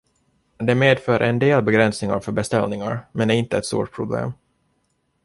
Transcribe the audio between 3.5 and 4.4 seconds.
ett stort problem.